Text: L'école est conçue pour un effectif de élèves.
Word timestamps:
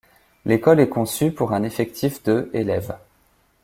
L'école 0.47 0.79
est 0.79 0.89
conçue 0.89 1.31
pour 1.31 1.53
un 1.53 1.61
effectif 1.61 2.23
de 2.23 2.49
élèves. 2.53 2.95